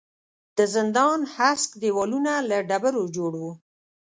د 0.57 0.59
زندان 0.75 1.19
هسک 1.35 1.69
دېوالونه 1.81 2.33
له 2.49 2.57
ډبرو 2.69 3.03
جوړ 3.15 3.31
وو. 3.41 3.51